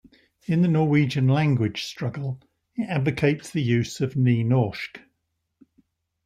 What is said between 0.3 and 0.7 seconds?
In the